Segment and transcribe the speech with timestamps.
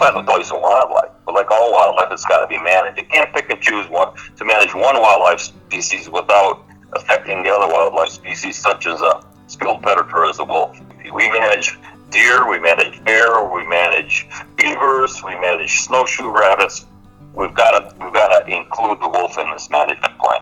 [0.00, 2.98] a place in wildlife, but like all wildlife, it's got to be managed.
[2.98, 6.64] You can't pick and choose one to manage one wildlife species without
[6.94, 10.80] affecting the other wildlife species, such as a skilled predator as the wolf.
[11.12, 11.78] We manage
[12.10, 16.86] deer, we manage bear, we manage beavers, we manage snowshoe rabbits.
[17.34, 20.40] We've got to we've got to include the wolf in this management plan.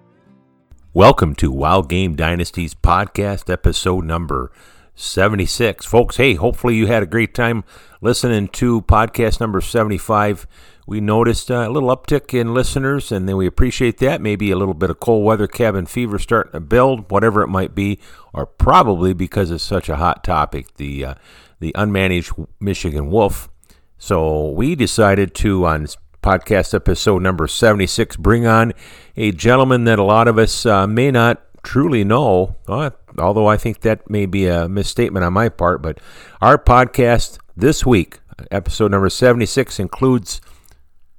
[0.95, 4.53] Welcome to Wild Game Dynasties podcast episode number
[4.99, 5.87] 76.
[5.87, 7.63] Folks, hey, hopefully you had a great time
[8.01, 10.47] listening to podcast number 75.
[10.89, 14.21] We noticed a little uptick in listeners, and then we appreciate that.
[14.21, 17.75] Maybe a little bit of cold weather cabin fever starting to build, whatever it might
[17.75, 18.01] be,
[18.33, 21.15] or probably because it's such a hot topic, the uh,
[21.61, 23.49] the unmanaged Michigan wolf.
[23.99, 25.87] So we decided to, on
[26.23, 28.73] podcast episode number 76, bring on
[29.17, 33.57] a gentleman that a lot of us uh, may not truly know, uh, although I
[33.57, 36.01] think that may be a misstatement on my part, but
[36.41, 40.41] our podcast this week, episode number 76, includes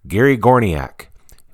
[0.07, 1.07] Gary Gorniak.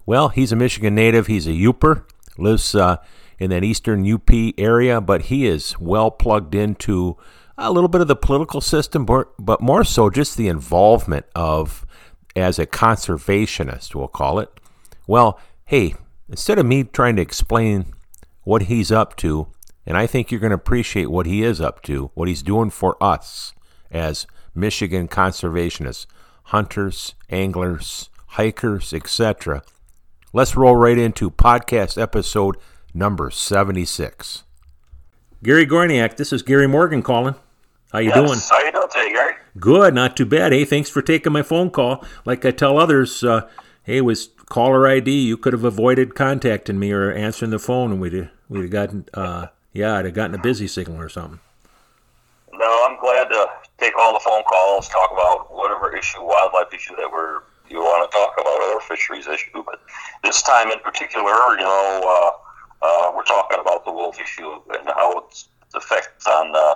[0.06, 1.28] Well, he's a Michigan native.
[1.28, 2.04] He's a Yooper,
[2.38, 2.98] lives uh,
[3.40, 7.18] in that eastern UP area, but he is well plugged into
[7.58, 11.86] a little bit of the political system, but more so just the involvement of,
[12.36, 14.50] as a conservationist, we'll call it.
[15.08, 15.96] Well, hey,
[16.30, 17.95] instead of me trying to explain
[18.46, 19.48] what he's up to,
[19.86, 22.70] and I think you're going to appreciate what he is up to, what he's doing
[22.70, 23.54] for us
[23.92, 26.06] as Michigan conservationists,
[26.44, 29.64] hunters, anglers, hikers, etc.
[30.32, 32.56] Let's roll right into podcast episode
[32.94, 34.44] number 76.
[35.44, 37.36] Gary Gorniak, this is Gary Morgan calling.
[37.92, 38.16] How you yes.
[38.16, 38.40] doing?
[38.50, 39.34] How you doing today, Gary?
[39.60, 40.52] Good, not too bad.
[40.52, 42.06] Hey, thanks for taking my phone call.
[42.26, 43.48] Like I tell others, uh,
[43.86, 48.02] hey, was caller ID, you could have avoided contacting me or answering the phone, and
[48.02, 51.40] we'd we'd have gotten uh, yeah, I'd have gotten a busy signal or something.
[52.54, 53.48] No, I'm glad to
[53.78, 58.10] take all the phone calls, talk about whatever issue, wildlife issue that we're you want
[58.10, 59.64] to talk about, or fisheries issue.
[59.66, 59.82] But
[60.24, 62.32] this time in particular, you know,
[62.82, 66.76] uh, uh, we're talking about the wolf issue and how its effects on uh,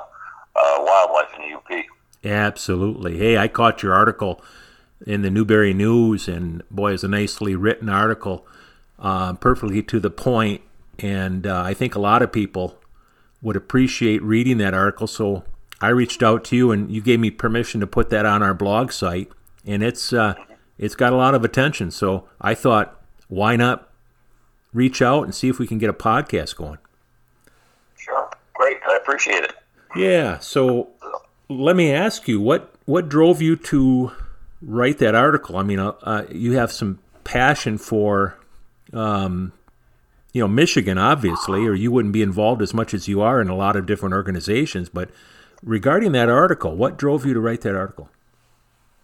[0.56, 1.86] uh, wildlife in the UP.
[2.24, 3.18] Absolutely.
[3.18, 4.42] Hey, I caught your article
[5.06, 8.46] in the Newberry News, and boy, it's a nicely written article,
[8.98, 10.62] uh, perfectly to the point.
[10.98, 12.78] And uh, I think a lot of people
[13.42, 15.08] would appreciate reading that article.
[15.08, 15.44] So
[15.82, 18.54] I reached out to you, and you gave me permission to put that on our
[18.54, 19.32] blog site,
[19.66, 20.36] and it's uh,
[20.78, 21.92] it's got a lot of attention.
[21.92, 23.90] So I thought, why not
[24.74, 26.80] reach out and see if we can get a podcast going?
[27.98, 28.78] Sure, great.
[28.88, 29.54] I appreciate it.
[29.96, 30.40] Yeah.
[30.40, 30.90] So
[31.48, 34.12] let me ask you, what what drove you to
[34.62, 35.58] write that article?
[35.58, 38.38] I mean, uh, uh, you have some passion for,
[38.94, 39.54] um,
[40.34, 43.50] you know, Michigan, obviously, or you wouldn't be involved as much as you are in
[43.50, 44.90] a lot of different organizations.
[44.90, 45.10] But
[45.64, 48.10] regarding that article, what drove you to write that article?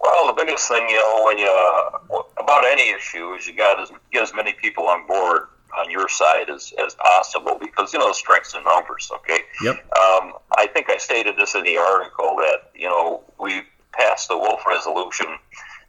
[0.02, 3.88] Well, the biggest thing, you know, when you uh, about any issue is you got
[3.88, 8.00] to get as many people on board on your side as, as possible because you
[8.00, 9.12] know the strengths in numbers.
[9.14, 9.40] Okay.
[9.64, 9.76] Yep.
[9.76, 13.64] Um, I think I stated this in the article that you know we
[13.98, 15.28] passed the Wolf Resolution,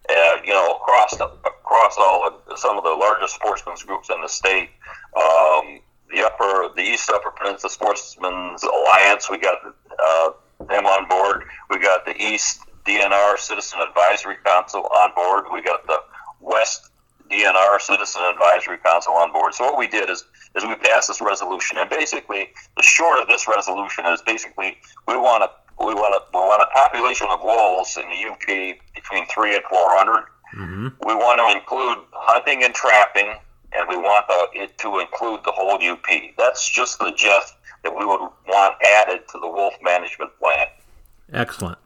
[0.09, 4.29] uh, you know, across across all of, some of the largest sportsmen's groups in the
[4.29, 4.71] state.
[5.17, 5.81] Um,
[6.11, 10.31] the upper, the East Upper Peninsula Sportsmen's Alliance, we got uh,
[10.69, 11.45] them on board.
[11.71, 15.47] We got the East DNR Citizen Advisory Council on board.
[15.53, 15.99] We got the
[16.41, 16.91] West
[17.31, 19.55] DNR Citizen Advisory Council on board.
[19.55, 20.25] So what we did is
[20.55, 25.17] is we passed this resolution, and basically the short of this resolution is basically we
[25.17, 29.27] want to we want a, we want a population of wolves in the UP between
[29.27, 30.25] three and 400.
[30.57, 30.89] Mm-hmm.
[31.07, 33.35] We want to include hunting and trapping,
[33.73, 36.07] and we want the, it to include the whole UP.
[36.39, 40.67] That's just the gist that we would want added to the wolf management plan.
[41.33, 41.79] Excellent.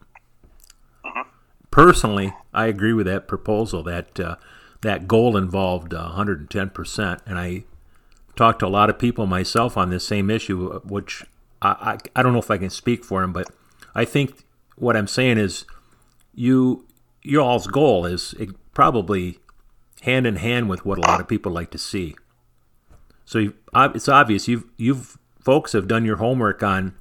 [1.05, 1.29] Mm-hmm.
[1.71, 3.83] Personally, I agree with that proposal.
[3.83, 4.37] That uh,
[4.83, 7.65] that goal involved uh, 110%, and I
[8.37, 11.25] talked to a lot of people myself on this same issue, which
[11.61, 13.51] I, I, I don't know if I can speak for them, but
[13.95, 14.45] I think
[14.77, 15.65] what I'm saying is
[16.35, 16.87] you
[17.23, 18.35] your all's goal is
[18.73, 19.39] probably
[20.03, 22.17] hand in hand with what a lot of people like to see.
[23.25, 26.95] So it's obvious you've you've folks have done your homework on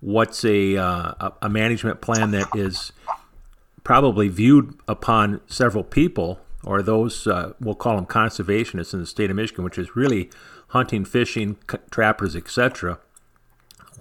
[0.00, 2.92] what's a uh, a management plan that is
[3.82, 9.30] probably viewed upon several people or those uh, we'll call them conservationists in the state
[9.30, 10.30] of Michigan, which is really
[10.68, 11.56] hunting, fishing,
[11.90, 12.98] trappers, etc.,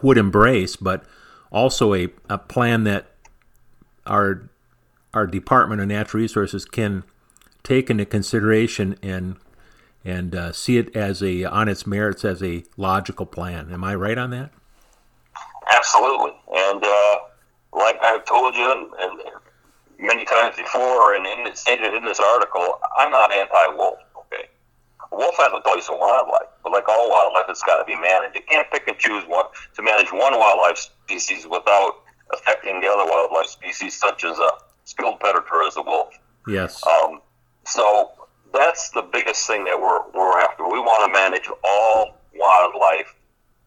[0.01, 1.04] would embrace, but
[1.51, 3.12] also a, a plan that
[4.06, 4.50] our
[5.13, 7.04] our Department of Natural Resources can
[7.63, 9.38] take into consideration and
[10.06, 13.72] and uh, see it as a on its merits as a logical plan.
[13.72, 14.51] Am I right on that?
[15.75, 17.18] Absolutely, and uh,
[17.74, 19.22] like I've told you, and, and
[20.00, 24.00] many times before, and in, stated in this article, I'm not anti-wolf.
[24.18, 24.50] Okay,
[25.12, 28.36] wolf has a place in wildlife, but like all wildlife, it's got to be managed.
[28.36, 29.45] You can't pick and choose one
[29.75, 34.51] to manage one wildlife species without affecting the other wildlife species, such as a
[34.86, 36.13] skilled predator as a wolf.
[36.48, 36.81] Yes.
[36.86, 37.21] Um,
[37.66, 38.12] so
[38.54, 40.63] that's the biggest thing that we're, we're after.
[40.66, 43.16] We want to manage all wildlife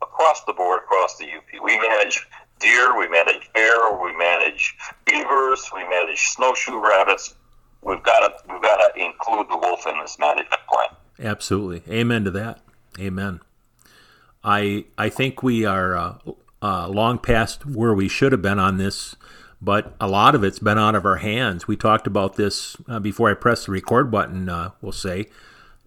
[0.01, 1.63] across the board, across the UP.
[1.63, 2.27] We manage
[2.61, 7.35] deer, we manage bear, we manage beavers, we manage snowshoe rabbits.
[7.83, 10.89] We've got to we've got to include the wolf in this management plan.
[11.19, 12.62] Absolutely, amen to that.
[12.99, 13.41] Amen.
[14.45, 16.15] I I think we are uh,
[16.61, 19.17] uh, long past where we should have been on this,
[19.61, 21.67] but a lot of it's been out of our hands.
[21.69, 24.49] We talked about this uh, before I pressed the record button.
[24.49, 25.27] Uh, we'll say,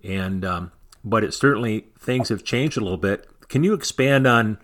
[0.03, 0.71] and um,
[1.03, 3.27] but it certainly things have changed a little bit.
[3.49, 4.57] Can you expand on?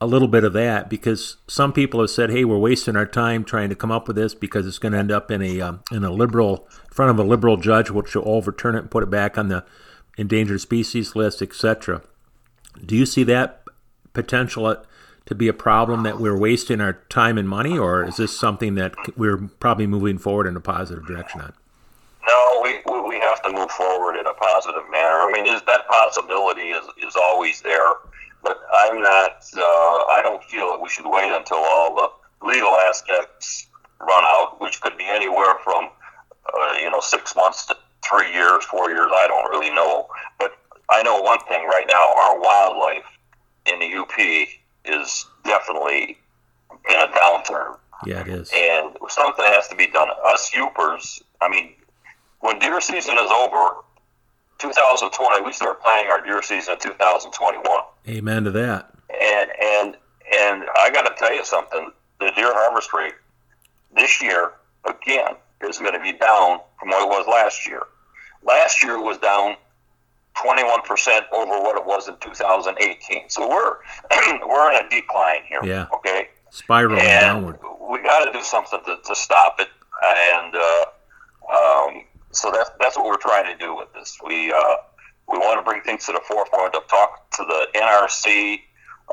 [0.00, 3.44] a little bit of that because some people have said, "Hey, we're wasting our time
[3.44, 5.80] trying to come up with this because it's going to end up in a um,
[5.90, 9.02] in a liberal in front of a liberal judge, which will overturn it and put
[9.02, 9.64] it back on the
[10.18, 12.02] endangered species list, etc."
[12.84, 13.62] Do you see that
[14.12, 14.76] potential
[15.24, 18.74] to be a problem that we're wasting our time and money, or is this something
[18.74, 21.54] that we're probably moving forward in a positive direction on?
[22.26, 25.24] No, we, we have to move forward in a positive manner.
[25.24, 27.94] I mean, is that possibility is, is always there
[28.42, 29.44] but I'm not.
[29.56, 33.66] Uh, I don't feel that we should wait until all the legal aspects
[34.00, 35.90] run out, which could be anywhere from
[36.54, 37.76] uh, you know six months to
[38.08, 39.10] three years, four years.
[39.12, 40.08] I don't really know,
[40.38, 40.52] but
[40.90, 43.04] I know one thing right now: our wildlife
[43.66, 44.48] in the UP
[44.84, 46.18] is definitely
[46.88, 47.76] in a downturn.
[48.06, 48.50] Yeah, it is.
[48.54, 50.08] And something has to be done.
[50.26, 51.74] Us Yoopers, I mean,
[52.40, 53.82] when deer season is over,
[54.58, 57.64] 2020, we start planning our deer season in 2021.
[58.08, 58.92] Amen to that.
[59.10, 59.96] And and
[60.36, 61.90] and I got to tell you something.
[62.20, 63.14] The deer harvest rate
[63.94, 64.52] this year
[64.84, 67.82] again is going to be down from what it was last year.
[68.42, 69.56] Last year was down
[70.36, 73.28] 21% over what it was in 2018.
[73.28, 73.76] So we're
[74.46, 75.60] we're in a decline here.
[75.64, 75.86] Yeah.
[75.94, 76.28] Okay.
[76.50, 77.58] Spiraling and downward.
[77.90, 79.68] We got to do something to, to stop it.
[80.02, 80.84] And uh,
[81.52, 84.16] um, so that's that's what we're trying to do with this.
[84.24, 84.76] We uh,
[85.28, 86.74] we want to bring things to the forefront.
[86.74, 88.60] I've talked to the NRC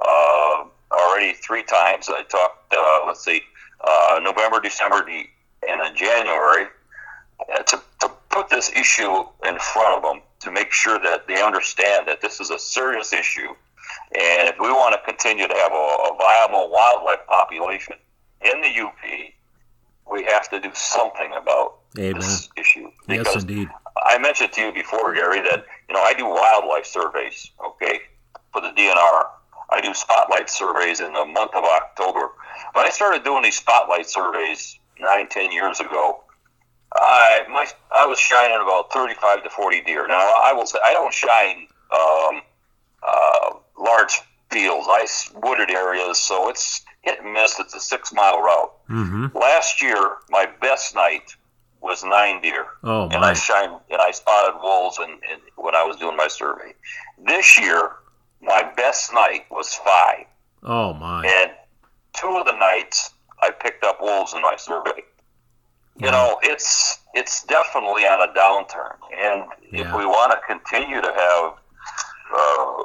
[0.01, 2.07] uh, already three times.
[2.09, 3.41] I talked, uh, let's see,
[3.83, 6.67] uh, November, December, and in January
[7.39, 7.81] to, to
[8.35, 12.41] put this issue in front of them to make sure that they understand that this
[12.41, 13.47] is a serious issue.
[14.13, 17.95] And if we want to continue to have a, a viable wildlife population
[18.41, 18.93] in the UP,
[20.11, 22.15] we have to do something about Amen.
[22.15, 22.91] this issue.
[23.07, 23.69] Because yes, indeed.
[24.05, 27.51] I mentioned to you before, Gary, that you know I do wildlife surveys.
[27.65, 28.01] Okay,
[28.51, 29.25] for the DNR,
[29.71, 32.31] I do spotlight surveys in the month of October.
[32.73, 36.24] But I started doing these spotlight surveys nine, ten years ago,
[36.95, 40.07] I my I was shining about thirty-five to forty deer.
[40.07, 42.41] Now I will say I don't shine um,
[43.03, 44.21] uh, large
[44.51, 47.59] fields, ice wooded areas, so it's hit and miss.
[47.59, 48.71] It's a six-mile route.
[48.89, 49.37] Mm-hmm.
[49.37, 51.35] Last year, my best night
[51.81, 52.65] was nine deer.
[52.83, 56.27] Oh, and I shined and I spotted wolves and, and when I was doing my
[56.27, 56.73] survey.
[57.25, 57.91] This year,
[58.41, 60.25] my best night was five.
[60.63, 61.25] Oh my!
[61.25, 61.51] And
[62.13, 65.03] two of the nights I picked up wolves in my survey.
[65.97, 69.81] You know, it's it's definitely on a downturn, and yeah.
[69.81, 71.53] if we want to continue to have
[72.35, 72.83] uh,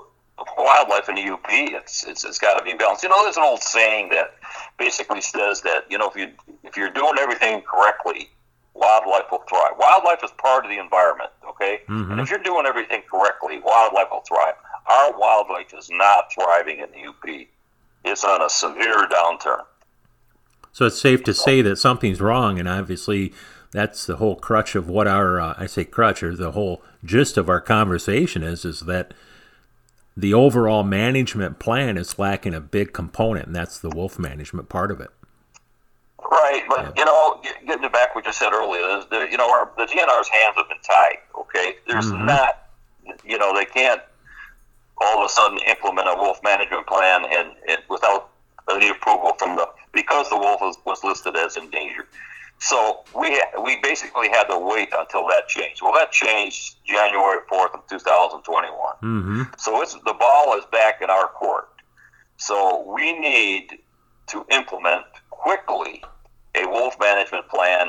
[0.56, 3.02] wildlife in the UP, it's it's, it's got to be balanced.
[3.02, 4.34] You know, there's an old saying that
[4.78, 6.30] basically says that you know if you
[6.62, 8.30] if you're doing everything correctly,
[8.74, 9.72] wildlife will thrive.
[9.78, 11.80] Wildlife is part of the environment, okay?
[11.88, 12.12] Mm-hmm.
[12.12, 14.54] And if you're doing everything correctly, wildlife will thrive.
[14.86, 17.46] Our wildlife is not thriving in the UP.
[18.04, 19.64] It's on a severe downturn.
[20.72, 23.32] So it's safe to say that something's wrong, and obviously
[23.72, 27.36] that's the whole crutch of what our uh, I say crutch or the whole gist
[27.36, 29.14] of our conversation is is that
[30.16, 34.90] the overall management plan is lacking a big component, and that's the wolf management part
[34.90, 35.10] of it.
[36.30, 36.92] Right, but yeah.
[36.96, 40.28] you know, getting it back what you said earlier, the, you know, our, the DNR's
[40.28, 41.18] hands have been tied.
[41.38, 42.26] Okay, there's mm-hmm.
[42.26, 42.68] not,
[43.24, 44.02] you know, they can't
[45.00, 48.28] all of a sudden implement a wolf management plan and, and without
[48.70, 52.06] any approval from the because the wolf was, was listed as endangered.
[52.60, 55.80] So we we basically had to wait until that changed.
[55.82, 58.96] Well, that changed January fourth of two thousand twenty one.
[59.02, 59.42] Mm-hmm.
[59.56, 61.68] So it's the ball is back in our court.
[62.36, 63.78] So we need
[64.28, 66.02] to implement quickly
[66.54, 67.88] a wolf management plan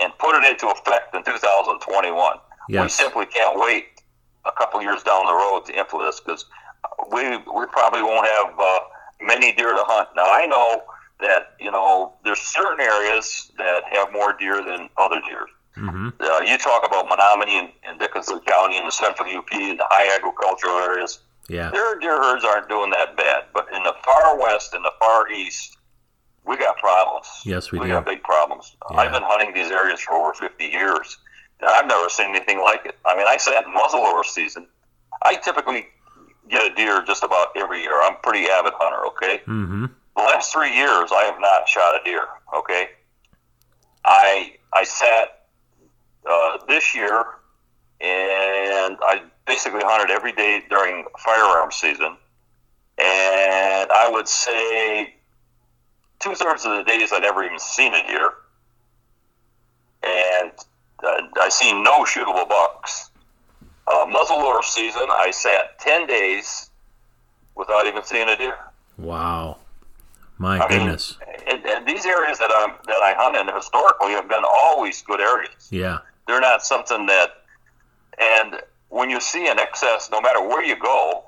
[0.00, 2.36] and put it into effect in 2021.
[2.68, 2.82] Yes.
[2.82, 4.02] We simply can't wait
[4.44, 6.46] a couple years down the road to implement this because
[7.12, 8.78] we we probably won't have uh,
[9.20, 10.08] many deer to hunt.
[10.16, 10.82] Now I know
[11.20, 15.46] that you know there's certain areas that have more deer than other deer.
[15.76, 16.08] Mm-hmm.
[16.20, 19.86] Uh, you talk about Menominee and, and Dickinson County and the central UP and the
[19.88, 21.20] high agricultural areas.
[21.48, 24.92] Yeah, their deer herds aren't doing that bad, but in the far west and the
[24.98, 25.76] far east,
[26.44, 27.26] we got problems.
[27.44, 27.82] Yes, we, do.
[27.82, 27.94] we do.
[27.94, 28.76] got big problems.
[28.90, 28.98] Yeah.
[28.98, 31.18] I've been hunting these areas for over 50 years,
[31.60, 32.96] and I've never seen anything like it.
[33.04, 34.66] I mean, I sat in muzzleloader season.
[35.22, 35.86] I typically
[36.48, 38.00] get a deer just about every year.
[38.02, 39.06] I'm a pretty avid hunter.
[39.06, 39.42] Okay.
[39.46, 39.86] Mm-hmm.
[40.16, 42.26] The last three years, I have not shot a deer.
[42.56, 42.88] Okay.
[44.04, 45.46] I I sat
[46.28, 47.24] uh, this year,
[48.00, 52.16] and I basically hunted every day during firearm season,
[52.98, 55.14] and I would say
[56.18, 58.30] two thirds of the days I'd never even seen a deer,
[60.02, 60.52] and
[61.02, 63.10] uh, I seen no shootable bucks.
[63.86, 66.70] Uh, muzzleloader season, I sat ten days
[67.56, 68.56] without even seeing a deer.
[68.98, 69.56] Wow,
[70.40, 71.18] my I mean, goodness.
[71.48, 75.20] and, and these areas that I'm that I hunt in historically have been always good
[75.20, 75.68] areas.
[75.70, 77.44] yeah, They're not something that,
[78.18, 81.24] and when you see an excess, no matter where you go,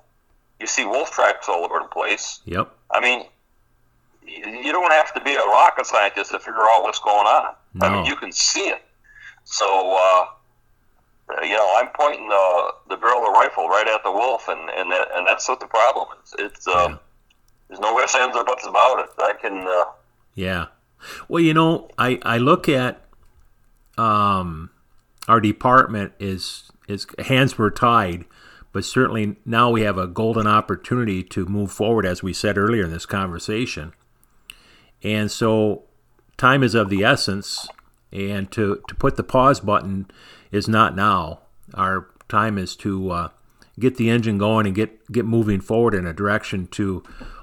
[0.58, 2.40] you see wolf tracks all over the place.
[2.46, 3.26] yep, I mean,
[4.26, 7.54] you don't have to be a rocket scientist to figure out what's going on.
[7.74, 7.86] No.
[7.86, 8.82] I mean, you can see it.
[9.44, 9.66] So,
[9.96, 10.26] uh,
[11.42, 14.70] you know, I'm pointing the, the barrel of the rifle right at the wolf, and
[14.70, 16.34] and, that, and that's what the problem is.
[16.38, 16.98] It's um, Yeah.
[17.72, 19.10] There's no ifs, ands, or buts about it.
[19.18, 19.66] I can.
[19.66, 19.84] Uh,
[20.34, 20.66] yeah.
[21.26, 23.00] Well, you know, I I look at
[23.96, 24.70] um
[25.26, 28.26] our department is is hands were tied,
[28.72, 32.84] but certainly now we have a golden opportunity to move forward, as we said earlier
[32.84, 33.94] in this conversation.
[35.02, 35.84] And so,
[36.36, 37.66] time is of the essence,
[38.12, 40.10] and to to put the pause button
[40.50, 41.40] is not now.
[41.72, 43.28] Our time is to uh,
[43.78, 47.02] get the engine going and get get moving forward in a direction to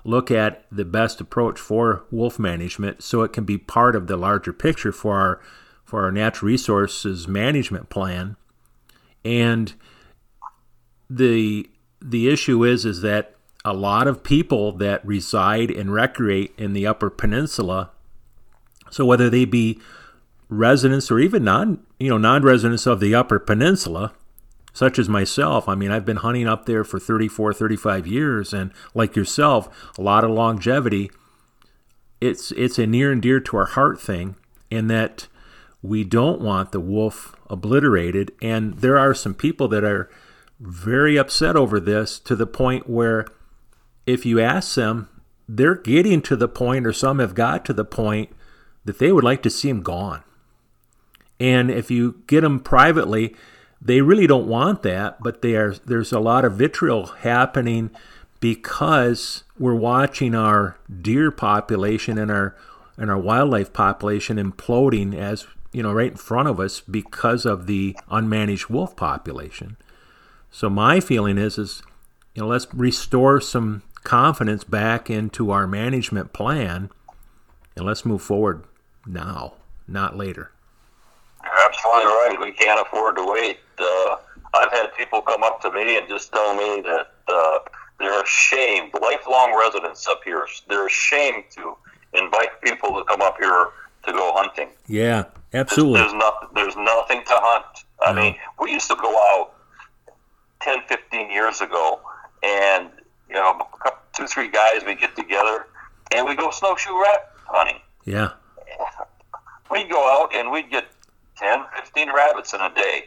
[0.10, 4.18] look at the best approach for wolf management, so it can be part of the
[4.18, 5.42] larger picture for our
[5.86, 8.36] for our natural resources management plan.
[9.24, 9.74] And
[11.10, 11.70] the
[12.02, 13.36] the issue is is that
[13.66, 17.92] a lot of people that reside and recreate in the Upper Peninsula,
[18.90, 19.80] so whether they be
[20.48, 24.14] residents or even non you know non-residents of the Upper Peninsula,
[24.80, 28.72] such as myself, I mean I've been hunting up there for 34, 35 years, and
[28.94, 31.12] like yourself, a lot of longevity.
[32.22, 34.38] It's it's a near and dear to our heart thing,
[34.72, 35.28] in that
[35.82, 40.10] we don't want the wolf obliterated, and there are some people that are
[40.62, 43.28] very upset over this to the point where
[44.06, 45.10] if you ask them,
[45.46, 48.30] they're getting to the point, or some have got to the point,
[48.86, 50.24] that they would like to see him gone.
[51.38, 53.36] And if you get them privately,
[53.82, 57.92] they really don't want that, but are, there's a lot of vitriol happening
[58.40, 62.56] because we're watching our deer population and our
[62.98, 67.66] and our wildlife population imploding as you know right in front of us because of
[67.66, 69.78] the unmanaged wolf population.
[70.52, 71.82] So my feeling is is
[72.36, 76.90] you know let's restore some confidence back into our management plan
[77.76, 78.64] and let's move forward
[79.06, 79.54] now,
[79.88, 80.52] not later.
[81.84, 81.94] You're
[82.28, 82.38] right.
[82.40, 83.60] We can't afford to wait.
[83.78, 84.18] Uh,
[84.54, 87.60] I've had people come up to me and just tell me that uh,
[88.00, 91.76] they're ashamed, lifelong residents up here, they're ashamed to
[92.14, 93.68] invite people to come up here
[94.06, 94.70] to go hunting.
[94.88, 96.00] Yeah, absolutely.
[96.02, 97.84] There's, not, there's nothing to hunt.
[98.06, 98.22] I No.
[98.22, 99.52] mean, we used to go out
[100.62, 102.00] 10, 15 years ago,
[102.42, 102.90] and,
[103.28, 105.68] you know, a couple, two, three guys, we get together,
[106.16, 108.30] and we go snowshoe rat hunting Yeah,
[109.72, 110.86] we'd go out and we'd get
[111.40, 113.06] 10, 15 rabbits in a day.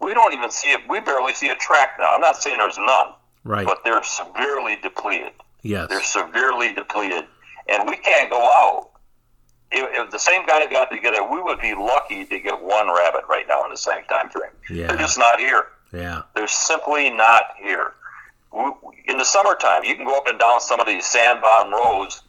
[0.00, 0.80] We don't even see it.
[0.88, 2.14] We barely see a track now.
[2.14, 3.12] I'm not saying there's none,
[3.44, 3.66] right.
[3.66, 5.32] but they're severely depleted.
[5.88, 7.24] They're severely depleted,
[7.68, 8.90] and we can't go out.
[9.70, 13.24] If, if the same guys got together, we would be lucky to get one rabbit
[13.28, 14.50] right now in the same time frame.
[14.68, 14.88] Yeah.
[14.88, 15.66] They're just not here.
[15.92, 16.22] Yeah.
[16.34, 17.92] They're simply not here.
[19.06, 22.22] In the summertime, you can go up and down some of these sand bottom roads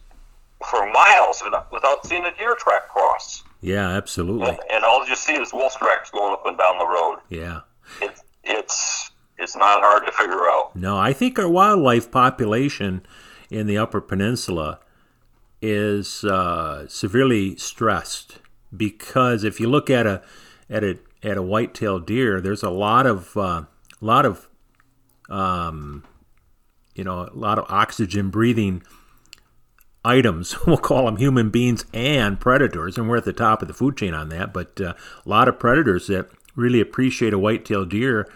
[0.70, 3.42] for miles without seeing a deer track cross.
[3.64, 4.48] Yeah, absolutely.
[4.48, 7.20] And, and all you see is wolf tracks going up and down the road.
[7.30, 7.60] Yeah.
[8.02, 10.76] It's it's it's not hard to figure out.
[10.76, 13.06] No, I think our wildlife population
[13.48, 14.80] in the Upper Peninsula
[15.62, 18.38] is uh, severely stressed
[18.76, 20.22] because if you look at a
[20.68, 23.62] at a at a white-tailed deer, there's a lot of uh,
[24.02, 24.46] lot of
[25.30, 26.04] um,
[26.94, 28.82] you know a lot of oxygen breathing
[30.04, 30.54] items.
[30.66, 33.96] We'll call them human beings and predators, and we're at the top of the food
[33.96, 34.52] chain on that.
[34.52, 34.94] But uh,
[35.24, 38.28] a lot of predators that really appreciate a white-tailed deer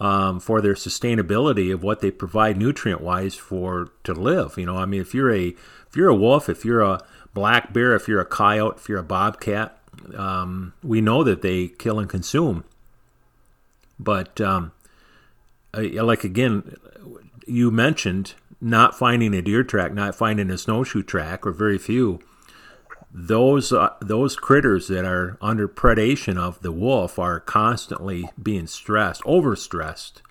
[0.00, 4.58] um, for their sustainability of what they provide nutrient wise for to live.
[4.58, 7.00] You know, I mean, if you're a if you're a wolf, if you're a
[7.32, 9.78] black bear, if you're a coyote, if you're a bobcat,
[10.16, 12.64] um, we know that they kill and consume.
[13.98, 14.72] But um,
[15.72, 16.76] like again,
[17.46, 22.18] you mentioned not finding a deer track, not finding a snowshoe track, or very few.
[23.12, 29.22] Those uh, those critters that are under predation of the wolf are constantly being stressed,
[29.24, 30.22] overstressed.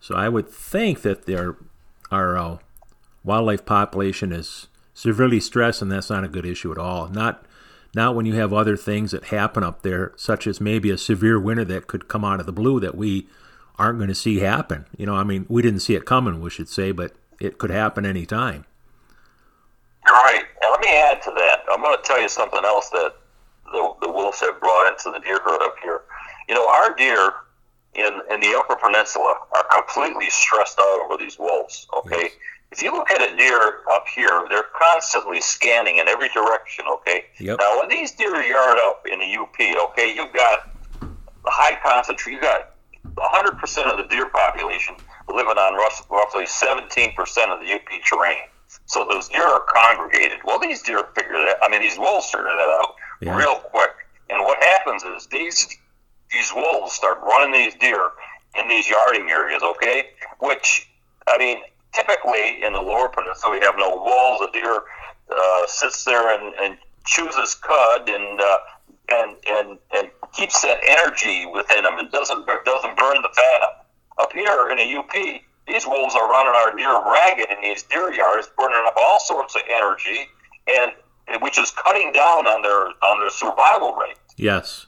[0.00, 1.56] So I would think that their
[2.10, 2.58] our uh,
[3.22, 7.08] wildlife population is severely stressed, and that's not a good issue at all.
[7.08, 7.44] Not
[7.94, 11.38] not when you have other things that happen up there, such as maybe a severe
[11.38, 13.28] winter that could come out of the blue that we
[13.78, 14.86] aren't going to see happen.
[14.96, 17.70] You know, I mean, we didn't see it coming, we should say, but it could
[17.70, 18.64] happen anytime.
[20.06, 20.44] You're right.
[20.62, 21.64] And let me add to that.
[21.72, 23.16] I'm going to tell you something else that
[23.72, 26.02] the, the wolves have brought into the deer herd up here.
[26.48, 27.32] You know, our deer
[27.94, 32.22] in, in the Upper Peninsula are completely stressed out over these wolves, okay?
[32.22, 32.32] Yes.
[32.70, 37.24] If you look at a deer up here, they're constantly scanning in every direction, okay?
[37.38, 37.58] Yep.
[37.60, 40.70] Now, when these deer yard up in the UP, okay, you've got
[41.00, 42.74] the high concentration, you've got
[43.16, 44.94] 100% of the deer population
[45.28, 45.74] living on
[46.10, 47.16] roughly 17%
[47.48, 48.48] of the UP terrain.
[48.86, 50.38] So those deer are congregated.
[50.44, 51.58] Well, these deer figure that.
[51.62, 53.36] I mean, these wolves figure that out yeah.
[53.36, 53.90] real quick.
[54.30, 55.76] And what happens is these
[56.32, 58.10] these wolves start running these deer
[58.58, 59.62] in these yarding areas.
[59.62, 60.10] Okay,
[60.40, 60.88] which
[61.28, 61.58] I mean,
[61.92, 64.40] typically in the lower peninsula we have no walls.
[64.40, 64.82] The deer
[65.30, 68.58] uh, sits there and, and chooses cud and uh,
[69.10, 73.81] and and and keeps that energy within them and doesn't doesn't burn the fat up.
[74.18, 75.12] Up here in the UP,
[75.66, 79.54] these wolves are running our deer ragged in these deer yards, burning up all sorts
[79.54, 80.28] of energy,
[80.68, 80.92] and
[81.40, 84.16] which is cutting down on their on their survival rate.
[84.36, 84.86] Yes.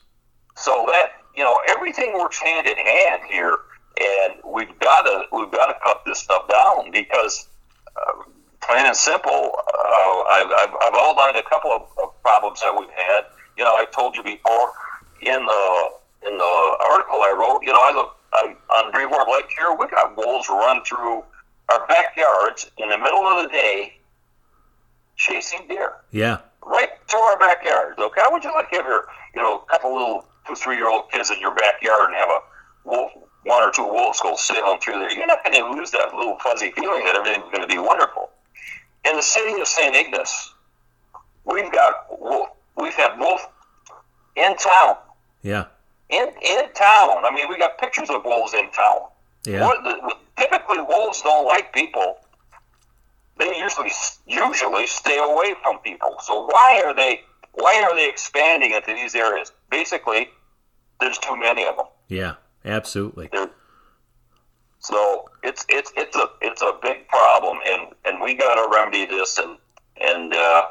[0.57, 3.59] So that you know everything works hand in hand here,
[4.01, 7.49] and we've got to we've got to cut this stuff down because.
[7.97, 8.25] Uh,
[8.67, 12.91] plain and simple, uh, I've, I've, I've outlined a couple of, of problems that we've
[12.91, 13.25] had.
[13.57, 14.73] You know, I told you before
[15.21, 15.91] in the
[16.27, 17.61] in the article I wrote.
[17.63, 19.75] You know, I look I, on Brevoort Lake here.
[19.79, 21.25] We got wolves run through
[21.71, 23.95] our backyards in the middle of the day,
[25.17, 25.95] chasing deer.
[26.11, 27.99] Yeah, right through our backyards.
[27.99, 30.89] Okay, how would you like to have your you know couple little two three year
[30.89, 32.41] old kids in your backyard and have a
[32.89, 33.13] wolf?
[33.45, 35.13] One or two wolves go sailing through there.
[35.13, 38.31] You're not going to lose that little fuzzy feeling that everything's going to be wonderful.
[39.05, 39.95] In the city of St.
[39.95, 40.55] Ignace,
[41.45, 42.49] we've got wolf.
[42.77, 43.47] we've had wolf
[44.37, 44.97] in town.
[45.43, 45.67] Yeah.
[46.15, 47.25] In in town.
[47.25, 49.01] I mean, we got pictures of wolves in town.
[49.45, 49.71] Yeah.
[50.39, 52.19] typically, wolves don't like people.
[53.39, 53.91] They usually
[54.27, 56.15] usually stay away from people.
[56.21, 57.23] So why are they
[57.53, 59.53] why are they expanding into these areas?
[59.71, 60.29] Basically,
[61.01, 61.87] there's too many of them.
[62.09, 63.29] Yeah, absolutely.
[63.33, 63.51] They're,
[64.79, 69.07] so it's it's it's a it's a big problem, and and we got to remedy
[69.07, 69.57] this, and
[70.01, 70.63] and uh,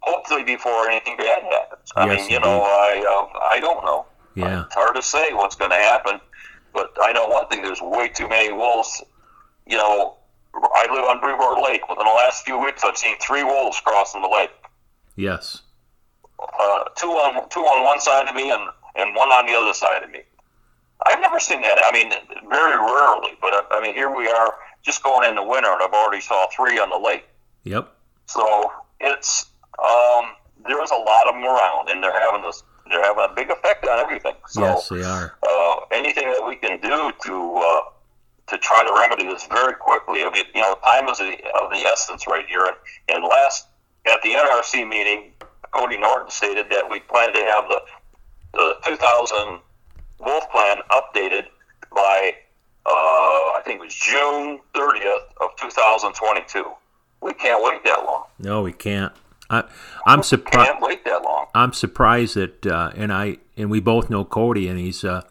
[0.00, 1.92] hopefully before anything bad happens.
[1.96, 2.48] I yes, mean, you indeed.
[2.48, 4.06] know, I uh, I don't know.
[4.34, 6.20] Yeah, it's hard to say what's going to happen,
[6.72, 9.02] but I know one thing: there's way too many wolves.
[9.66, 10.16] You know,
[10.54, 11.88] I live on Brevoort Lake.
[11.88, 14.50] Within the last few weeks, I've seen three wolves crossing the lake.
[15.16, 15.62] Yes.
[16.38, 18.62] Uh, two on two on one side of me and
[18.96, 20.20] and one on the other side of me.
[21.06, 21.78] I've never seen that.
[21.84, 22.12] I mean,
[22.48, 26.20] very rarely, but I mean, here we are just going into winter, and I've already
[26.20, 27.24] saw three on the lake.
[27.64, 27.92] Yep.
[28.26, 29.46] So it's
[29.78, 30.32] um,
[30.66, 32.62] there's a lot of them around, and they're having this.
[32.88, 34.34] They're having a big effect on everything.
[34.48, 35.36] So, yes, they are.
[35.42, 37.80] Uh, anything that we can do to uh,
[38.48, 40.22] to try to remedy this very quickly.
[40.22, 42.66] I mean, you know, time is the, of the essence right here.
[42.66, 42.76] And,
[43.08, 43.66] and last
[44.12, 45.32] at the NRC meeting,
[45.72, 47.80] Cody Norton stated that we plan to have the
[48.54, 49.60] the 2000
[50.20, 51.46] Wolf Plan updated
[51.94, 52.34] by
[52.84, 56.64] uh, I think it was June 30th of 2022.
[57.20, 58.24] We can't wait that long.
[58.38, 59.12] No, we can't.
[59.52, 59.64] I,
[60.06, 60.70] I'm surprised.
[60.70, 61.46] Can't wait that long.
[61.54, 65.22] I'm surprised that, uh, and I and we both know Cody, and he's uh,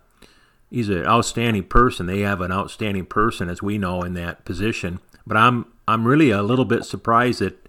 [0.69, 2.05] he's an outstanding person.
[2.05, 4.99] They have an outstanding person, as we know, in that position.
[5.25, 7.67] But I'm I'm really a little bit surprised that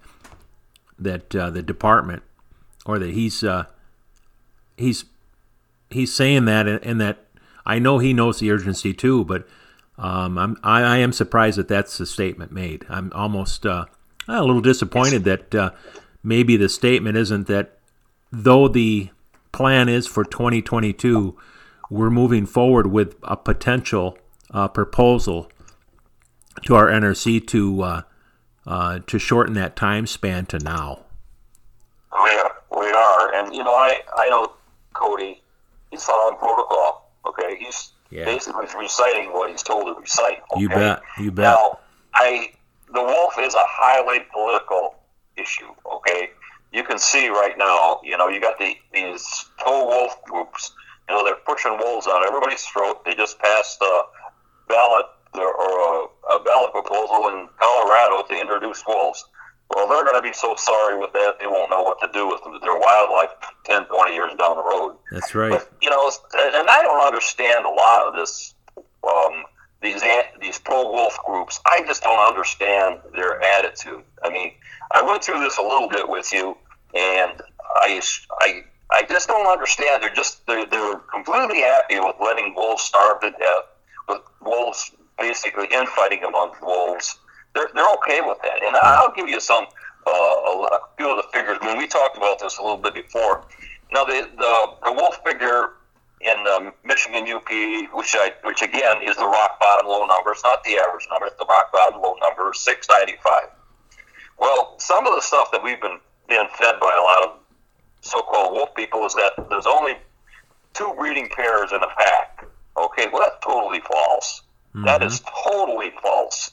[0.99, 2.23] that uh, the department
[2.85, 3.65] or that he's uh,
[4.77, 5.07] he's
[5.91, 7.27] he's saying that, and, and, that
[7.65, 9.25] I know he knows the urgency too.
[9.25, 9.47] But
[9.97, 12.85] um, I'm I, I, am surprised that that's the statement made.
[12.89, 13.87] I'm almost uh,
[14.29, 15.71] a little disappointed that uh,
[16.23, 17.79] maybe the statement isn't that
[18.31, 19.11] though the
[19.53, 21.37] plan is for 2022,
[21.91, 24.19] we're moving forward with a potential
[24.51, 25.51] uh, proposal
[26.67, 28.03] to our NRC to uh,
[28.67, 31.01] uh, to shorten that time span to now.
[32.13, 34.53] We are, we are, and you know, I I know
[34.95, 35.43] Cody.
[35.91, 37.11] He's following protocol.
[37.27, 38.25] Okay, he's Yeah.
[38.25, 40.41] Basically, reciting what he's told to recite.
[40.57, 41.03] You bet.
[41.19, 41.45] You bet.
[41.45, 41.79] Now,
[42.15, 42.53] I
[42.93, 44.97] the wolf is a highly political
[45.37, 45.71] issue.
[45.91, 46.31] Okay,
[46.73, 48.01] you can see right now.
[48.03, 50.73] You know, you got the these pro wolf groups.
[51.09, 53.05] You know, they're pushing wolves on everybody's throat.
[53.05, 54.03] They just passed a
[54.69, 59.25] ballot or a, a ballot proposal in Colorado to introduce wolves.
[59.75, 62.29] Well, they're going to be so sorry with that, they won't know what to do
[62.29, 63.31] with them their wildlife
[63.65, 64.97] 10, 20 years down the road.
[65.11, 65.51] That's right.
[65.51, 69.32] But, you know, and I don't understand a lot of this, um,
[70.53, 71.61] these pro wolf groups.
[71.67, 74.03] I just don't understand their attitude.
[74.23, 74.53] I mean,
[74.91, 76.57] I went through this a little bit with you,
[76.95, 77.41] and
[77.77, 78.01] I,
[78.41, 80.03] I, I just don't understand.
[80.03, 83.65] They're just they're, they're completely happy with letting wolves starve to death,
[84.09, 87.19] with wolves basically infighting among wolves
[87.55, 88.63] they're, they're okay with that.
[88.63, 89.67] And I'll give you some
[90.07, 91.59] uh, a few of the figures.
[91.61, 93.45] I mean, we talked about this a little bit before.
[93.93, 95.71] Now, the the, the wolf figure
[96.23, 97.49] in um, Michigan UP,
[97.93, 100.33] which I which again is the rock bottom low number.
[100.33, 101.27] It's not the average number.
[101.27, 103.49] It's the rock bottom low number, six ninety five.
[104.39, 107.39] Well, some of the stuff that we've been being fed by a lot of
[108.01, 109.97] so-called wolf people is that there's only
[110.75, 112.47] two breeding pairs in a pack.
[112.77, 114.43] Okay, well that's totally false.
[114.75, 114.87] Mm-hmm.
[114.87, 116.53] That is totally false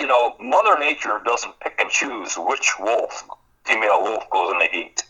[0.00, 3.28] you know, Mother Nature doesn't pick and choose which wolf,
[3.64, 5.04] female wolf, goes in the heat.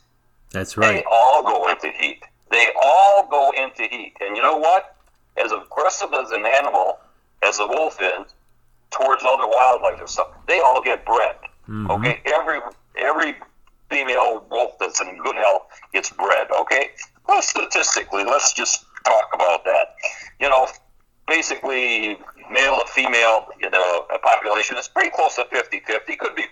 [0.50, 0.96] That's right.
[0.96, 2.22] They all go into heat.
[2.51, 4.15] They all go into heat.
[4.21, 4.97] And you know what?
[5.43, 6.99] As aggressive as an animal
[7.43, 8.35] as a wolf is
[8.91, 11.37] towards other wildlife or something, they all get bred.
[11.69, 11.91] Mm-hmm.
[11.91, 12.59] Okay, every
[12.97, 13.35] every
[13.89, 16.49] female wolf that's in good health gets bred.
[16.61, 16.91] Okay,
[17.29, 19.95] well, statistically, let's just talk about that.
[20.41, 20.67] You know,
[21.27, 22.19] basically
[22.51, 26.19] male to female, you know, population is pretty close to 50-50.
[26.19, 26.45] Could be,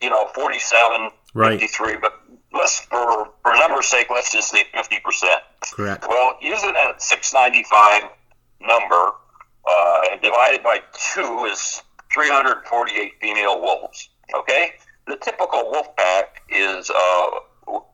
[0.00, 1.60] you know, 47, right.
[1.60, 2.20] 53, but
[2.54, 5.00] let's, for, for number's sake, let's just say 50%.
[5.72, 6.06] Correct.
[6.08, 8.10] Well, using that 695
[8.60, 9.12] number
[9.68, 10.80] uh, and divided by
[11.14, 14.72] 2 is 348 female wolves, okay?
[15.06, 17.30] The typical wolf pack is, uh,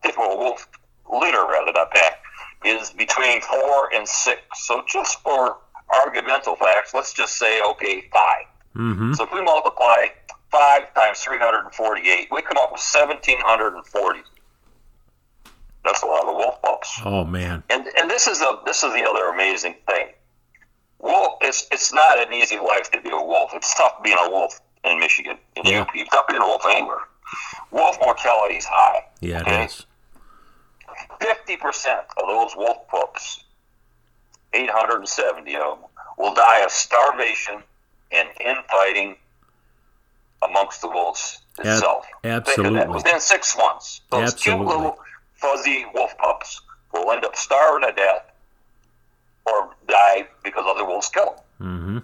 [0.03, 0.69] typical wolf
[1.13, 2.23] litter, rather, not pack,
[2.65, 4.41] is between 4 and 6.
[4.55, 5.59] So just for
[6.05, 8.45] argumental facts, let's just say, okay, 5
[8.77, 9.13] mm-hmm.
[9.15, 10.07] So if we multiply
[10.51, 14.21] five times three hundred and forty-eight, we come up with seventeen hundred and forty.
[15.85, 17.01] That's a lot of wolf pups.
[17.05, 17.63] Oh man!
[17.71, 20.09] And and this is a this is the other amazing thing.
[20.99, 23.53] Wolf, it's it's not an easy life to be a wolf.
[23.55, 25.39] It's tough being a wolf in Michigan.
[25.57, 25.83] In yeah.
[25.83, 27.01] UP, it's tough being a wolf anywhere.
[27.71, 29.07] Wolf mortality is high.
[29.21, 29.63] Yeah, okay?
[29.63, 29.87] it is.
[31.21, 33.45] Fifty percent of those wolf pups
[34.53, 35.79] 870 of them,
[36.19, 37.63] will die of starvation
[38.11, 39.17] and infighting
[40.43, 42.07] amongst the wolves itself.
[42.25, 42.95] absolutely.
[42.95, 44.67] Within six months, those absolutely.
[44.67, 44.99] cute little
[45.41, 46.61] fuzzy wolf pups
[46.93, 48.31] will end up starving to death
[49.47, 51.27] or die because other wolves kill
[51.59, 51.69] them.
[51.69, 51.99] Mm-hmm.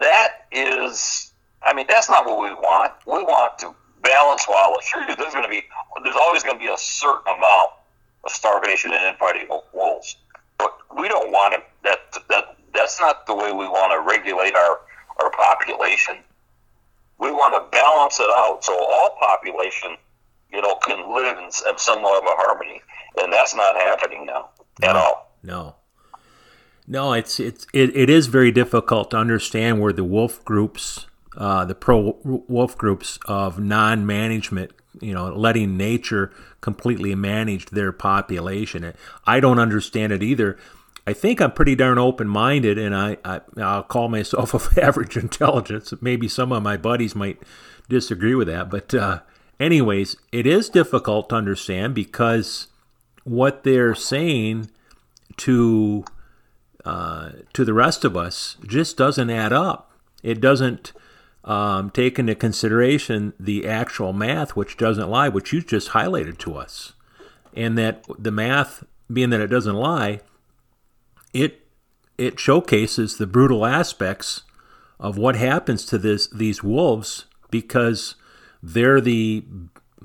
[0.00, 2.92] That is, I mean, that's not what we want.
[3.06, 4.84] We want to balance wildlife.
[4.84, 5.62] Sure, there's going to be,
[6.04, 7.70] there's always going to be a certain amount
[8.24, 10.16] of starvation and infighting of wolves
[10.58, 11.62] but we don't want to.
[11.84, 14.80] That that that's not the way we want to regulate our
[15.20, 16.16] our population.
[17.18, 19.96] We want to balance it out so all population,
[20.52, 22.80] you know, can live in, in somewhat of a harmony,
[23.20, 25.36] and that's not happening now no, at all.
[25.42, 25.74] No.
[26.90, 31.06] No, it's it's it, it is very difficult to understand where the wolf groups,
[31.36, 38.92] uh, the pro wolf groups of non-management you know, letting nature completely manage their population.
[39.26, 40.58] I don't understand it either.
[41.06, 45.16] I think I'm pretty darn open minded, and I, I will call myself of average
[45.16, 45.92] intelligence.
[46.00, 47.42] Maybe some of my buddies might
[47.88, 49.20] disagree with that, but uh,
[49.60, 52.68] anyways, it is difficult to understand because
[53.24, 54.70] what they're saying
[55.38, 56.04] to
[56.84, 59.92] uh, to the rest of us just doesn't add up.
[60.22, 60.92] It doesn't
[61.44, 66.56] um, take into consideration the actual math, which doesn't lie, which you just highlighted to
[66.56, 66.94] us,
[67.54, 70.20] and that the math, being that it doesn't lie,
[71.32, 71.66] it
[72.16, 74.42] it showcases the brutal aspects
[74.98, 78.16] of what happens to this these wolves because
[78.62, 79.44] they're the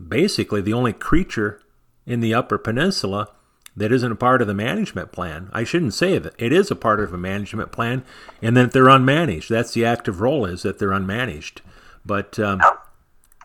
[0.08, 1.62] basically the only creature
[2.06, 3.30] in the Upper Peninsula
[3.76, 5.50] that isn't a part of the management plan.
[5.52, 8.04] I shouldn't say that it is a part of a management plan,
[8.42, 9.48] and that they're unmanaged.
[9.48, 11.62] That's the active role is that they're unmanaged.
[12.06, 12.62] But um,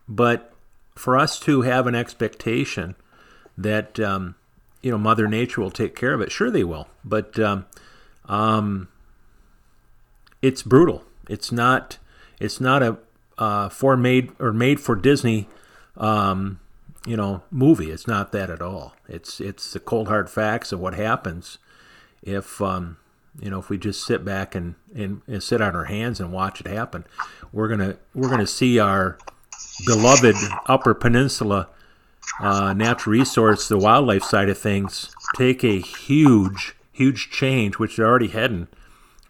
[0.09, 0.53] but
[0.95, 2.95] for us to have an expectation
[3.57, 4.35] that um,
[4.83, 6.89] you know Mother Nature will take care of it, sure they will.
[7.05, 7.67] But um,
[8.27, 8.89] um
[10.43, 11.05] it's brutal.
[11.29, 11.99] It's not.
[12.41, 12.99] It's not a
[13.39, 15.49] uh, for made or made for Disney
[15.97, 16.61] um,
[17.07, 17.91] you know movie.
[17.91, 18.95] It's not that at all.
[19.09, 21.59] It's it's the cold hard facts of what happens
[22.23, 22.99] if um,
[23.41, 26.33] you know, if we just sit back and, and, and sit on our hands and
[26.33, 27.05] watch it happen,
[27.53, 29.19] we're gonna we're gonna see our
[29.87, 30.35] beloved
[30.67, 31.69] Upper Peninsula
[32.41, 38.07] uh, natural resource, the wildlife side of things, take a huge huge change, which they're
[38.09, 38.67] already heading.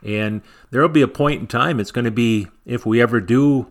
[0.02, 1.80] And there will be a point in time.
[1.80, 3.70] It's going to be if we ever do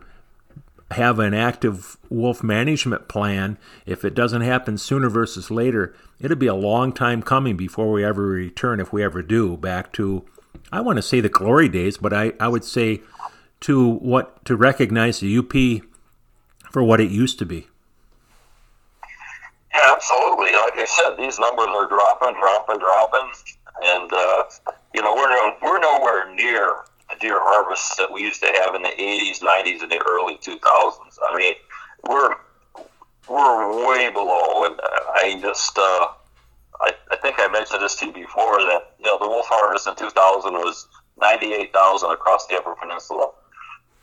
[0.91, 6.47] have an active wolf management plan, if it doesn't happen sooner versus later, it'll be
[6.47, 10.25] a long time coming before we ever return, if we ever do, back to,
[10.71, 13.01] I want to say the glory days, but I, I would say
[13.61, 15.83] to what, to recognize the UP
[16.71, 17.67] for what it used to be.
[19.73, 20.53] Yeah, absolutely.
[20.53, 23.31] Like I said, these numbers are dropping, dropping, dropping,
[23.83, 24.43] and uh,
[24.93, 26.86] you know we're no, we're nowhere near
[27.19, 31.17] deer harvests that we used to have in the 80s, 90s, and the early 2000s.
[31.29, 31.53] I mean,
[32.07, 32.35] we're
[33.27, 36.07] we're way below, and I just uh,
[36.81, 39.87] I, I think I mentioned this to you before that you know the wolf harvest
[39.87, 40.87] in 2000 was
[41.19, 43.31] 98,000 across the Upper Peninsula.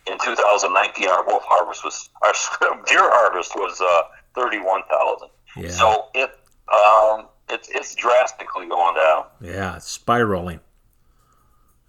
[0.06, 2.32] In 2019, our wolf harvest was our
[2.86, 4.02] deer harvest was uh,
[4.34, 5.28] 31,000.
[5.56, 5.70] Yeah.
[5.70, 6.38] So it
[6.72, 9.24] um, it's it's drastically going down.
[9.40, 10.60] Yeah, it's spiraling.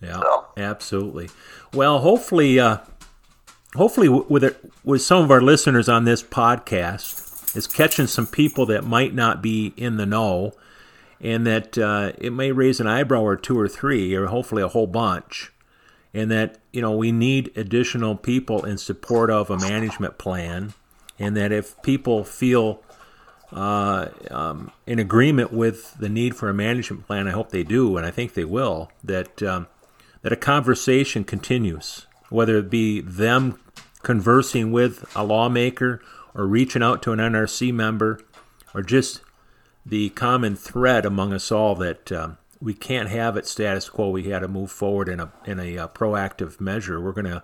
[0.05, 0.45] Yeah, so.
[0.57, 1.29] absolutely.
[1.73, 2.77] Well, hopefully, uh,
[3.75, 8.65] hopefully, with it, with some of our listeners on this podcast, is catching some people
[8.67, 10.53] that might not be in the know,
[11.19, 14.67] and that uh, it may raise an eyebrow or two or three, or hopefully a
[14.67, 15.51] whole bunch,
[16.13, 20.73] and that you know we need additional people in support of a management plan,
[21.17, 22.83] and that if people feel
[23.55, 27.27] uh, um, in agreement with the need for a management plan.
[27.27, 28.91] I hope they do, and I think they will.
[29.03, 29.67] That um,
[30.25, 33.59] that a conversation continues, whether it be them
[34.01, 36.01] conversing with a lawmaker
[36.33, 38.19] or reaching out to an NRC member,
[38.73, 39.21] or just
[39.85, 44.09] the common thread among us all that um, we can't have it status quo.
[44.09, 46.99] We got to move forward in a in a uh, proactive measure.
[46.99, 47.43] We're gonna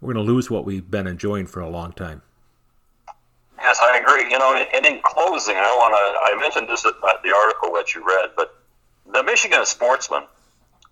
[0.00, 2.22] we're gonna lose what we've been enjoying for a long time.
[3.56, 4.28] Yes, I agree.
[4.32, 6.34] You know, and in closing, I want to.
[6.34, 8.58] I mentioned this the article that you read, but
[9.12, 10.24] the Michigan sportsmen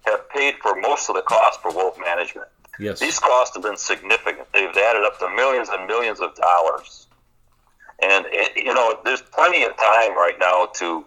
[0.05, 2.49] have paid for most of the cost for wolf management.
[2.79, 3.01] Yes.
[3.01, 4.49] These costs have been significant.
[4.53, 7.07] They've added up to millions and millions of dollars.
[8.03, 11.05] And, it, you know, there's plenty of time right now to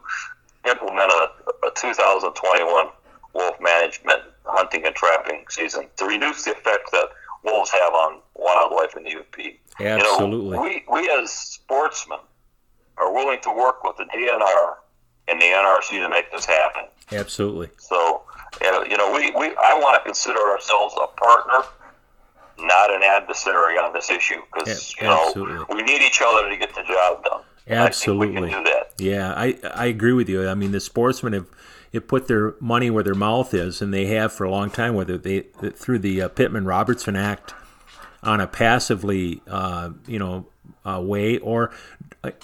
[0.69, 2.87] implement a, a 2021
[3.33, 7.09] wolf management hunting and trapping season to reduce the effect that
[7.43, 9.35] wolves have on wildlife in the UP.
[9.79, 10.49] Absolutely.
[10.49, 12.19] You know, we, we as sportsmen
[12.97, 14.75] are willing to work with the DNR
[15.27, 16.83] and the NRC to make this happen.
[17.11, 17.69] Absolutely.
[17.77, 18.23] So
[18.61, 21.67] you know, we, we I want to consider ourselves a partner,
[22.59, 26.57] not an adversary on this issue because yeah, you know we need each other to
[26.57, 27.41] get the job done.
[27.69, 28.53] Absolutely.
[28.53, 30.47] I yeah, I I agree with you.
[30.47, 31.47] I mean, the sportsmen have
[31.93, 34.95] have put their money where their mouth is, and they have for a long time.
[34.95, 37.53] Whether they through the uh, Pittman Robertson Act
[38.23, 40.47] on a passively, uh, you know,
[40.85, 41.71] uh, way or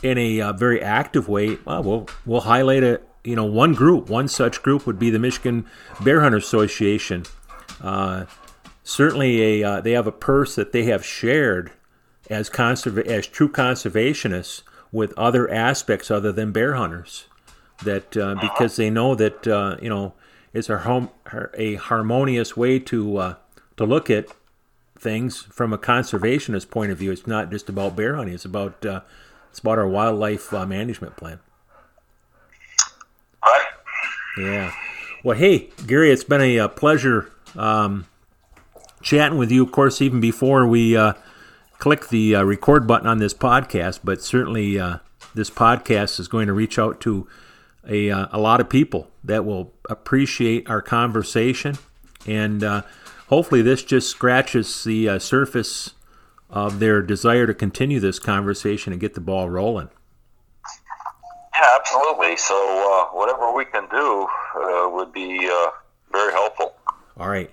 [0.01, 4.09] in a uh, very active way, well, we'll we'll highlight a you know, one group,
[4.09, 5.65] one such group would be the Michigan
[6.03, 7.23] Bear Hunter Association.
[7.81, 8.25] Uh,
[8.83, 11.71] certainly, a uh, they have a purse that they have shared
[12.29, 17.25] as conserva- as true conservationists with other aspects other than bear hunters.
[17.83, 20.13] That uh, because they know that uh, you know
[20.53, 21.09] it's a, home,
[21.55, 23.35] a harmonious way to uh,
[23.77, 24.27] to look at
[24.97, 27.11] things from a conservationist point of view.
[27.11, 29.01] It's not just about bear hunting; it's about uh,
[29.49, 31.39] it's about our wildlife management plan.
[34.37, 34.73] Yeah.
[35.23, 38.05] Well, hey, Gary, it's been a, a pleasure um,
[39.01, 39.63] chatting with you.
[39.63, 41.13] Of course, even before we uh,
[41.79, 44.97] click the uh, record button on this podcast, but certainly uh,
[45.35, 47.27] this podcast is going to reach out to
[47.87, 51.77] a, uh, a lot of people that will appreciate our conversation.
[52.25, 52.81] And uh,
[53.27, 55.91] hopefully, this just scratches the uh, surface
[56.49, 59.89] of their desire to continue this conversation and get the ball rolling.
[61.55, 62.37] Yeah, absolutely.
[62.37, 65.67] So uh, whatever we can do uh, would be uh,
[66.11, 66.75] very helpful.
[67.17, 67.49] All right.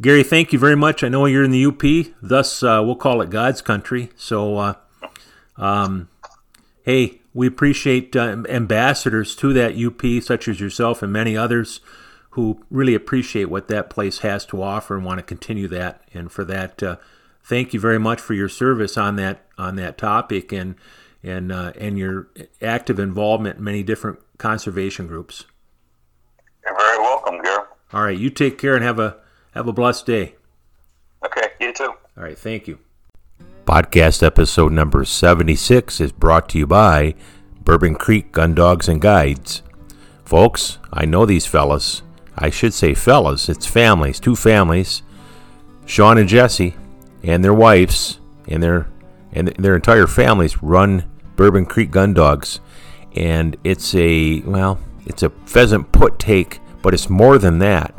[0.00, 1.04] Gary, thank you very much.
[1.04, 4.10] I know you're in the UP, thus uh, we'll call it God's country.
[4.16, 4.74] So, uh,
[5.56, 6.08] um,
[6.82, 11.80] hey, we appreciate uh, ambassadors to that UP, such as yourself and many others,
[12.30, 16.02] who really appreciate what that place has to offer and want to continue that.
[16.14, 16.82] And for that,
[17.44, 20.52] thank you very much for your service on that on that topic.
[20.52, 20.74] And
[21.22, 22.28] and uh, and your
[22.60, 25.44] active involvement in many different conservation groups.
[26.64, 27.64] You're very welcome, Gary.
[27.92, 29.18] All right, you take care and have a
[29.52, 30.36] have a blessed day.
[31.24, 31.94] Okay, you too.
[32.16, 32.78] All right, thank you.
[33.64, 37.14] Podcast episode number 76 is brought to you by
[37.62, 39.62] Bourbon Creek Gun Dogs and Guides.
[40.24, 42.02] Folks, I know these fellas.
[42.36, 45.02] I should say fellas, it's families, two families,
[45.86, 46.74] Sean and Jesse,
[47.22, 48.88] and their wives, and their
[49.32, 51.04] and their entire families run
[51.36, 52.60] Bourbon Creek Gun Dogs,
[53.14, 57.94] and it's a well, it's a pheasant put take, but it's more than that.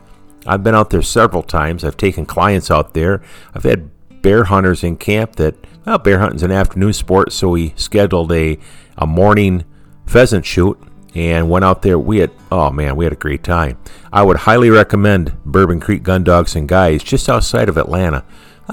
[0.45, 1.83] I've been out there several times.
[1.83, 3.21] I've taken clients out there.
[3.53, 3.89] I've had
[4.21, 8.57] bear hunters in camp that well, bear hunting's an afternoon sport, so we scheduled a
[8.97, 9.65] a morning
[10.05, 10.77] pheasant shoot
[11.15, 11.99] and went out there.
[11.99, 13.77] We had oh man, we had a great time.
[14.11, 18.23] I would highly recommend Bourbon Creek Gun Dogs and Guys just outside of Atlanta,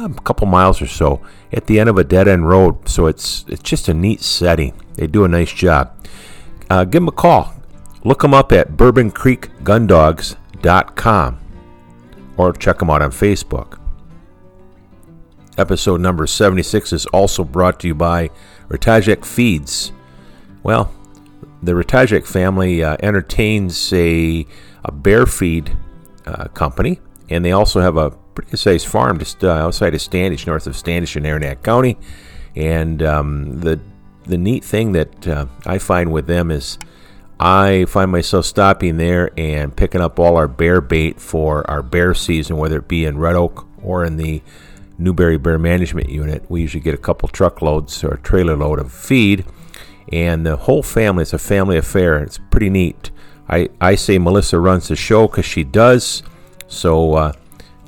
[0.05, 1.21] a couple miles or so,
[1.53, 2.89] at the end of a dead end road.
[2.89, 4.75] So it's it's just a neat setting.
[4.95, 5.97] They do a nice job.
[6.69, 7.55] Uh, give them a call.
[8.05, 11.39] Look them up at BourbonCreekGunDogs.com
[12.37, 13.79] or check them out on Facebook.
[15.59, 18.31] Episode number 76 is also brought to you by
[18.69, 19.93] Ratajek Feeds.
[20.63, 20.93] Well,
[21.63, 24.47] the Ratajek family uh, entertains a,
[24.85, 25.77] a bear feed
[26.27, 30.47] uh, company, and they also have a pretty good farm just uh, outside of Standish,
[30.47, 31.97] north of Standish in Arenac County.
[32.57, 33.81] And um, the
[34.27, 36.79] the neat thing that uh, I find with them is
[37.39, 42.15] I find myself stopping there and picking up all our bear bait for our bear
[42.15, 44.43] season, whether it be in Red Oak or in the
[44.99, 46.45] Newberry Bear Management Unit.
[46.51, 49.47] We usually get a couple truckloads or a trailer load of feed
[50.13, 51.23] and the whole family.
[51.23, 52.23] It's a family affair.
[52.23, 53.11] It's pretty neat.
[53.49, 56.23] I, I say Melissa runs the show because she does.
[56.69, 57.33] So, uh,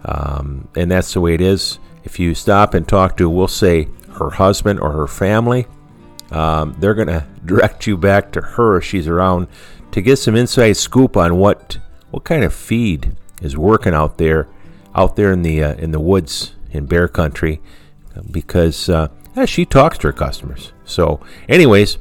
[0.05, 1.79] um, and that's the way it is.
[2.05, 5.67] If you stop and talk to, we'll say her husband or her family,
[6.31, 9.49] um, they're going to direct you back to her if she's around
[9.93, 11.79] to get some inside scoop on what
[12.11, 14.47] what kind of feed is working out there,
[14.95, 17.61] out there in the uh, in the woods in bear country,
[18.31, 19.09] because uh,
[19.47, 20.73] she talks to her customers.
[20.85, 21.99] So, anyways,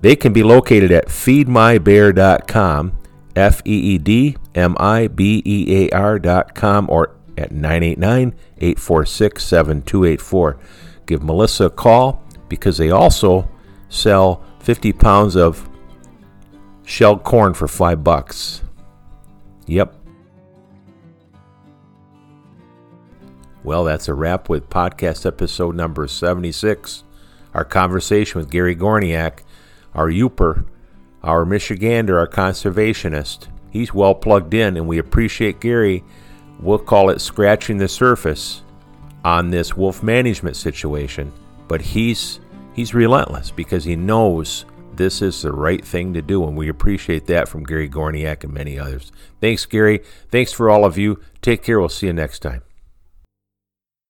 [0.00, 2.92] they can be located at feedmybear.com,
[3.36, 6.20] F E E D M I B E A
[6.54, 10.58] com or at 989 846 7284.
[11.06, 13.48] Give Melissa a call because they also
[13.88, 15.68] sell 50 pounds of
[16.84, 18.62] shelled corn for 5 bucks.
[19.66, 19.94] Yep.
[23.62, 27.04] Well, that's a wrap with podcast episode number 76.
[27.54, 29.40] Our conversation with Gary Gorniak
[29.94, 30.64] our Yooper,
[31.24, 33.48] our Michigander, our conservationist.
[33.70, 36.04] He's well plugged in, and we appreciate Gary.
[36.60, 38.62] We'll call it scratching the surface
[39.24, 41.32] on this wolf management situation,
[41.66, 42.40] but he's
[42.74, 47.26] he's relentless because he knows this is the right thing to do, and we appreciate
[47.26, 49.10] that from Gary Gorniak and many others.
[49.40, 50.02] Thanks, Gary.
[50.30, 51.20] Thanks for all of you.
[51.42, 51.80] Take care.
[51.80, 52.62] We'll see you next time.